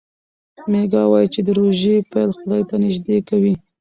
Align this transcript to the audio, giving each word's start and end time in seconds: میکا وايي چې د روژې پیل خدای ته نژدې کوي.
میکا 0.71 1.01
وايي 1.11 1.27
چې 1.33 1.39
د 1.43 1.47
روژې 1.59 1.95
پیل 2.11 2.29
خدای 2.39 2.61
ته 2.69 2.75
نژدې 2.83 3.17
کوي. 3.29 3.53